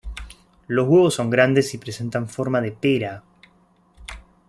Los 0.65 0.87
huevos 0.87 1.13
son 1.13 1.29
grandes 1.29 1.75
y 1.75 1.77
presentan 1.77 2.27
forma 2.27 2.59
de 2.59 2.71
pera. 2.71 3.21